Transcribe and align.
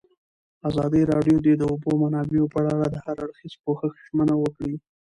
ازادي 0.69 1.01
راډیو 1.11 1.37
د 1.43 1.47
د 1.61 1.63
اوبو 1.71 1.91
منابع 2.03 2.41
په 2.53 2.59
اړه 2.73 2.87
د 2.89 2.95
هر 3.05 3.15
اړخیز 3.25 3.53
پوښښ 3.63 3.91
ژمنه 4.07 4.35
کړې. 4.55 4.73